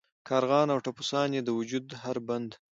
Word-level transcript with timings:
کارغان 0.29 0.67
او 0.73 0.79
ټپوسان 0.85 1.29
یې 1.35 1.41
د 1.43 1.49
وجود 1.59 1.85
هر 2.03 2.17
بند. 2.27 2.51